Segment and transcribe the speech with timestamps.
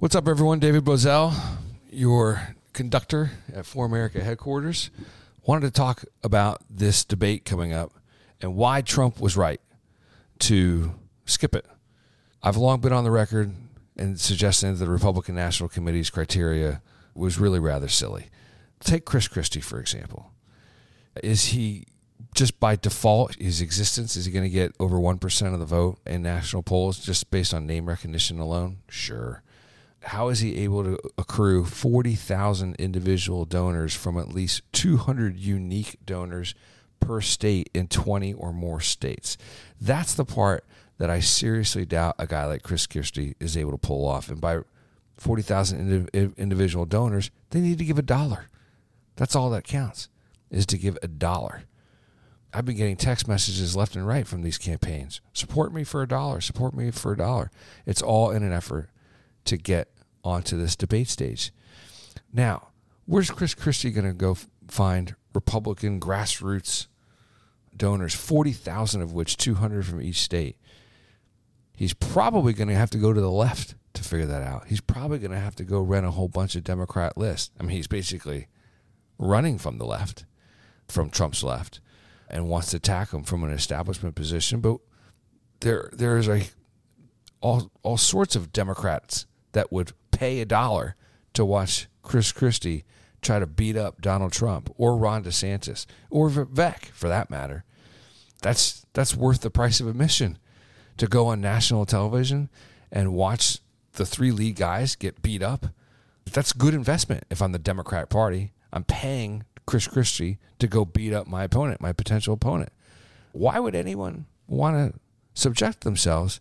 [0.00, 0.60] What's up, everyone?
[0.60, 1.34] David Bozell,
[1.90, 4.90] your conductor at ForAmerica headquarters.
[5.44, 7.90] Wanted to talk about this debate coming up
[8.40, 9.60] and why Trump was right
[10.38, 10.94] to
[11.26, 11.66] skip it.
[12.44, 13.52] I've long been on the record
[13.96, 16.80] and suggesting that the Republican National Committee's criteria
[17.16, 18.26] was really rather silly.
[18.78, 20.30] Take Chris Christie, for example.
[21.24, 21.86] Is he
[22.36, 25.98] just by default, his existence, is he going to get over 1% of the vote
[26.06, 28.78] in national polls just based on name recognition alone?
[28.88, 29.42] Sure.
[30.02, 36.54] How is he able to accrue 40,000 individual donors from at least 200 unique donors
[37.00, 39.36] per state in 20 or more states?
[39.80, 40.64] That's the part
[40.98, 44.28] that I seriously doubt a guy like Chris Christie is able to pull off.
[44.28, 44.60] And by
[45.16, 48.46] 40,000 individual donors, they need to give a dollar.
[49.16, 50.08] That's all that counts,
[50.50, 51.64] is to give a dollar.
[52.54, 55.20] I've been getting text messages left and right from these campaigns.
[55.32, 56.40] Support me for a dollar.
[56.40, 57.50] Support me for a dollar.
[57.84, 58.90] It's all in an effort
[59.48, 59.88] to get
[60.24, 61.52] onto this debate stage.
[62.32, 62.68] Now,
[63.06, 64.36] where's Chris Christie going to go
[64.68, 66.86] find Republican grassroots
[67.76, 70.56] donors, 40,000 of which 200 from each state?
[71.74, 74.66] He's probably going to have to go to the left to figure that out.
[74.66, 77.50] He's probably going to have to go rent a whole bunch of Democrat lists.
[77.58, 78.48] I mean, he's basically
[79.18, 80.24] running from the left,
[80.88, 81.80] from Trump's left
[82.28, 84.60] and wants to attack him from an establishment position.
[84.60, 84.78] But
[85.60, 86.48] there there is a
[87.40, 90.96] all all sorts of Democrats that would pay a dollar
[91.34, 92.84] to watch Chris Christie
[93.22, 97.64] try to beat up Donald Trump or Ron DeSantis or Vivek for that matter.
[98.42, 100.38] That's that's worth the price of admission
[100.96, 102.48] to go on national television
[102.90, 103.58] and watch
[103.92, 105.66] the three lead guys get beat up.
[106.32, 108.52] That's good investment if I'm the Democrat Party.
[108.72, 112.70] I'm paying Chris Christie to go beat up my opponent, my potential opponent.
[113.32, 115.00] Why would anyone want to
[115.34, 116.40] subject themselves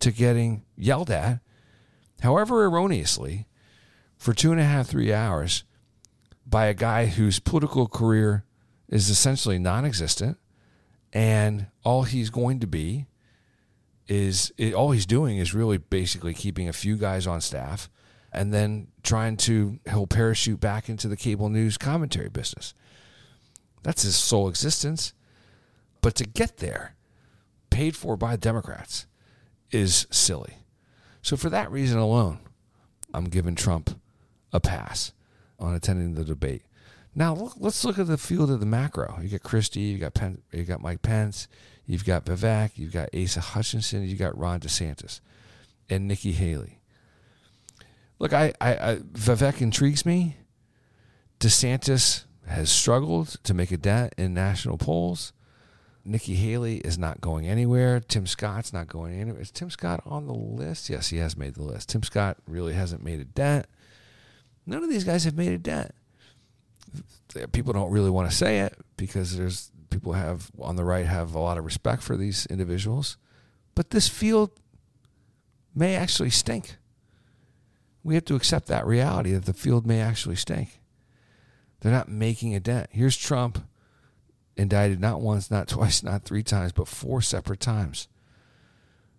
[0.00, 1.40] to getting yelled at,
[2.20, 3.46] however erroneously,
[4.16, 5.64] for two and a half, three hours
[6.46, 8.44] by a guy whose political career
[8.88, 10.38] is essentially non existent
[11.12, 13.06] and all he's going to be
[14.06, 17.88] is all he's doing is really basically keeping a few guys on staff
[18.32, 22.74] and then trying to he'll parachute back into the cable news commentary business.
[23.82, 25.12] That's his sole existence.
[26.00, 26.96] But to get there,
[27.70, 29.06] paid for by Democrats,
[29.70, 30.58] is silly.
[31.24, 32.38] So for that reason alone,
[33.14, 33.98] I'm giving Trump
[34.52, 35.12] a pass
[35.58, 36.64] on attending the debate.
[37.14, 39.18] Now let's look at the field of the macro.
[39.22, 41.48] You got Christie, you got Pen, you got Mike Pence,
[41.86, 45.20] you've got Vivek, you've got Asa Hutchinson, you've got Ron DeSantis,
[45.88, 46.80] and Nikki Haley.
[48.18, 50.36] Look, I, I, I Vivek intrigues me.
[51.40, 55.32] DeSantis has struggled to make a dent in national polls.
[56.04, 58.00] Nikki Haley is not going anywhere.
[58.00, 59.40] Tim Scott's not going anywhere.
[59.40, 60.90] Is Tim Scott on the list?
[60.90, 61.88] Yes, he has made the list.
[61.88, 63.66] Tim Scott really hasn't made a dent.
[64.66, 65.94] None of these guys have made a dent.
[67.52, 71.34] People don't really want to say it because there's people have on the right have
[71.34, 73.16] a lot of respect for these individuals,
[73.74, 74.50] but this field
[75.74, 76.76] may actually stink
[78.04, 80.80] we have to accept that reality that the field may actually stink.
[81.80, 82.88] They're not making a dent.
[82.90, 83.66] Here's Trump
[84.56, 88.08] indicted not once, not twice, not three times, but four separate times.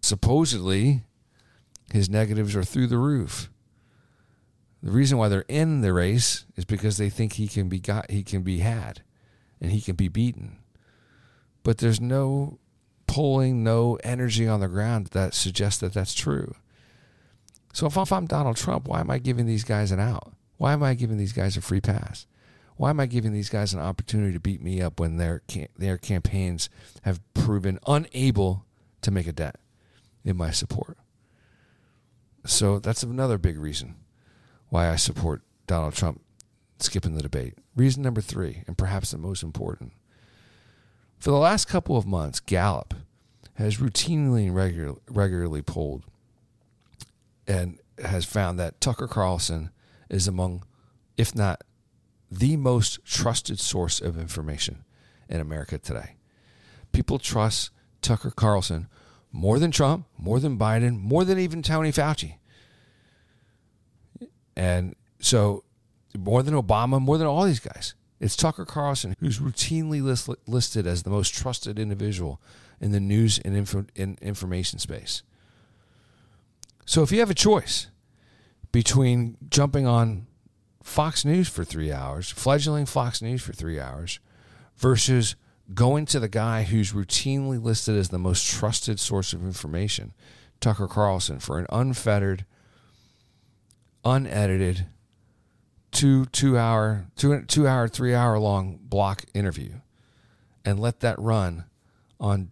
[0.00, 1.04] Supposedly,
[1.92, 3.50] his negatives are through the roof.
[4.82, 8.10] The reason why they're in the race is because they think he can be got,
[8.10, 9.02] he can be had,
[9.60, 10.58] and he can be beaten.
[11.64, 12.58] But there's no
[13.06, 16.54] pulling, no energy on the ground that suggests that that's true.
[17.72, 20.32] So if, I'm Donald Trump, why am I giving these guys an out?
[20.56, 22.26] Why am I giving these guys a free pass?
[22.78, 25.42] Why am I giving these guys an opportunity to beat me up when their
[25.76, 26.70] their campaigns
[27.02, 28.64] have proven unable
[29.02, 29.56] to make a dent
[30.24, 30.96] in my support?
[32.46, 33.96] So that's another big reason
[34.68, 36.20] why I support Donald Trump
[36.78, 37.54] skipping the debate.
[37.74, 39.92] Reason number three, and perhaps the most important.
[41.18, 42.94] For the last couple of months, Gallup
[43.54, 46.04] has routinely and regular, regularly polled
[47.48, 49.70] and has found that Tucker Carlson
[50.08, 50.62] is among,
[51.16, 51.64] if not
[52.30, 54.84] the most trusted source of information
[55.28, 56.16] in America today.
[56.92, 57.70] People trust
[58.02, 58.88] Tucker Carlson
[59.32, 62.36] more than Trump, more than Biden, more than even Tony Fauci.
[64.56, 65.64] And so,
[66.16, 67.94] more than Obama, more than all these guys.
[68.20, 72.40] It's Tucker Carlson who's routinely list, listed as the most trusted individual
[72.80, 75.22] in the news and info, in information space.
[76.84, 77.88] So if you have a choice
[78.72, 80.26] between jumping on
[80.82, 84.20] Fox News for three hours, fledgling Fox News for three hours,
[84.76, 85.36] versus
[85.74, 90.14] going to the guy who's routinely listed as the most trusted source of information,
[90.60, 92.44] Tucker Carlson, for an unfettered
[94.04, 94.86] unedited,
[95.90, 99.74] two two hour two two hour three hour long block interview,
[100.64, 101.64] and let that run
[102.20, 102.50] on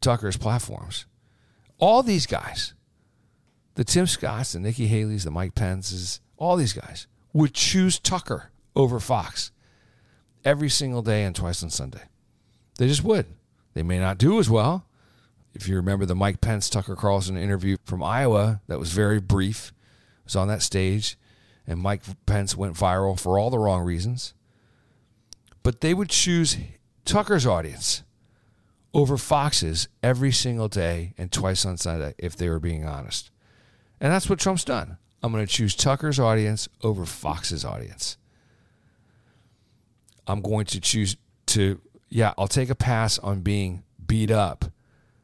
[0.00, 1.06] Tucker's platforms.
[1.78, 2.74] All these guys,
[3.76, 8.50] the Tim Scotts, the Nikki Haley's, the Mike Pence's, all these guys would choose Tucker
[8.74, 9.50] over Fox
[10.44, 12.02] every single day and twice on Sunday.
[12.78, 13.26] They just would.
[13.74, 14.86] They may not do as well.
[15.54, 19.72] If you remember the Mike Pence Tucker Carlson interview from Iowa, that was very brief.
[20.20, 21.18] It was on that stage,
[21.66, 24.34] and Mike Pence went viral for all the wrong reasons.
[25.62, 26.56] But they would choose
[27.04, 28.04] Tucker's audience
[28.94, 33.30] over Fox's every single day and twice on Sunday if they were being honest.
[34.00, 34.98] And that's what Trump's done.
[35.22, 38.16] I'm going to choose Tucker's audience over Fox's audience.
[40.26, 41.16] I'm going to choose
[41.46, 44.66] to, yeah, I'll take a pass on being beat up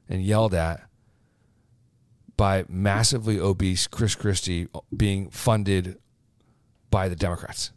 [0.08, 0.82] and yelled at
[2.37, 5.99] by massively obese Chris Christie being funded
[6.91, 7.73] by the Democrats.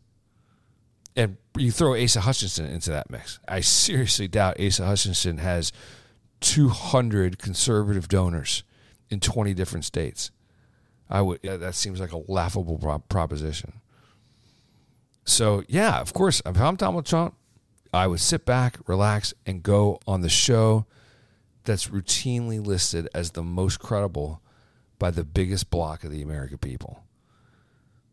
[1.16, 3.40] And you throw Asa Hutchinson into that mix.
[3.48, 5.72] I seriously doubt Asa Hutchinson has
[6.42, 8.64] 200 conservative donors
[9.10, 10.32] in 20 different states.
[11.10, 13.74] I would that seems like a laughable proposition.
[15.26, 17.36] So yeah, of course, if I'm Donald Trump,
[17.94, 20.86] I would sit back, relax, and go on the show
[21.64, 24.42] that's routinely listed as the most credible
[25.00, 27.04] by the biggest block of the American people.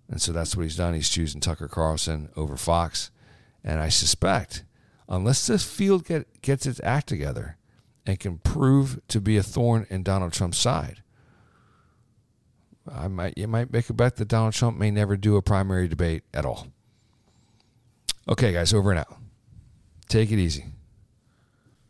[0.08, 0.94] And so that's what he's done.
[0.94, 3.11] He's choosing Tucker Carlson over Fox.
[3.62, 4.64] And I suspect,
[5.08, 7.56] unless this field get, gets its act together
[8.05, 11.02] and can prove to be a thorn in Donald Trump's side,
[12.90, 15.88] I might you might make a bet that Donald Trump may never do a primary
[15.88, 16.69] debate at all.
[18.28, 19.16] Okay, guys, over and out.
[20.08, 20.66] Take it easy.